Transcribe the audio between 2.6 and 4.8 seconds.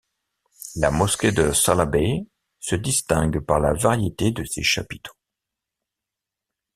distingue par la variété de ses